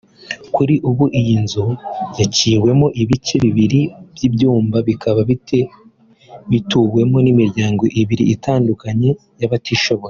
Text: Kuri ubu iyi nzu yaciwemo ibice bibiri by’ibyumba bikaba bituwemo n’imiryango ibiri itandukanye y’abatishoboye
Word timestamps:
Kuri 0.55 0.75
ubu 0.89 1.05
iyi 1.19 1.35
nzu 1.43 1.65
yaciwemo 2.19 2.87
ibice 3.01 3.35
bibiri 3.43 3.81
by’ibyumba 4.15 4.77
bikaba 4.87 5.21
bituwemo 6.51 7.17
n’imiryango 7.25 7.83
ibiri 8.01 8.25
itandukanye 8.35 9.09
y’abatishoboye 9.41 9.99